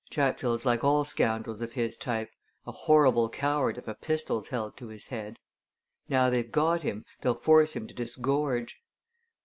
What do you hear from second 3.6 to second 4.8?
if a pistol's held